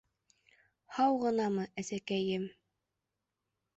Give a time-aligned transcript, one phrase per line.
[0.95, 2.49] —Һау ғынамы, әсәкәйем...